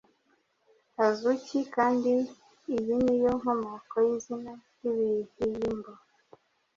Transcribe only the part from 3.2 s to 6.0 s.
nkomoko yizina ryibihyimbo